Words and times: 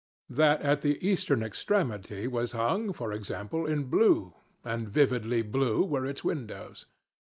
That 0.31 0.63
at 0.63 0.81
the 0.81 0.97
eastern 1.07 1.43
extremity 1.43 2.25
was 2.27 2.53
hung, 2.53 2.91
for 2.91 3.13
example, 3.13 3.67
in 3.67 3.83
blue—and 3.83 4.89
vividly 4.89 5.43
blue 5.43 5.85
were 5.85 6.07
its 6.07 6.23
windows. 6.23 6.87